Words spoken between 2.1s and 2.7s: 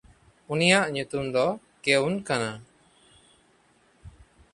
ᱠᱟᱱᱟ᱾